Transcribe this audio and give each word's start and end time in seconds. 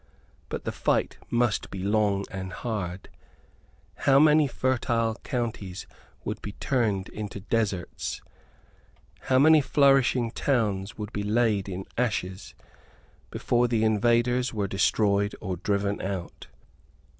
But 0.49 0.63
the 0.63 0.71
fight 0.71 1.19
must 1.29 1.69
be 1.69 1.83
long 1.83 2.25
and 2.31 2.53
hard. 2.53 3.07
How 3.97 4.17
many 4.17 4.47
fertile 4.47 5.13
counties 5.23 5.85
would 6.25 6.41
be 6.41 6.53
turned 6.53 7.09
into 7.09 7.41
deserts, 7.41 8.19
how 9.25 9.37
many 9.37 9.61
flourishing 9.61 10.31
towns 10.31 10.97
would 10.97 11.13
be 11.13 11.21
laid 11.21 11.69
in 11.69 11.85
ashes, 11.99 12.55
before 13.29 13.67
the 13.67 13.83
invaders 13.83 14.51
were 14.51 14.67
destroyed 14.67 15.35
or 15.39 15.55
driven 15.57 16.01
out! 16.01 16.47